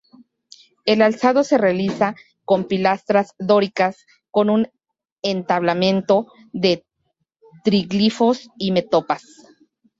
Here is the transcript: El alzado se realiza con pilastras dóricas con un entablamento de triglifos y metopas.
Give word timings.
El 0.85 1.03
alzado 1.03 1.43
se 1.43 1.59
realiza 1.59 2.15
con 2.43 2.65
pilastras 2.67 3.35
dóricas 3.37 4.03
con 4.31 4.49
un 4.49 4.67
entablamento 5.21 6.25
de 6.53 6.83
triglifos 7.63 8.49
y 8.57 8.71
metopas. 8.71 9.21